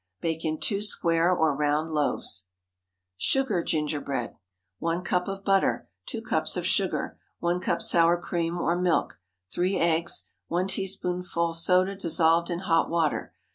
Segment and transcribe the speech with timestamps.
[0.19, 2.47] Bake in two square or round loaves.
[3.19, 4.33] SUGAR GINGERBREAD.
[4.79, 5.89] 1 cup of butter.
[6.07, 7.19] 2 cups of sugar.
[7.37, 9.19] 1 cup sour cream or milk.
[9.53, 10.31] 3 eggs.
[10.47, 13.35] 1 teaspoonful soda dissolved in hot water.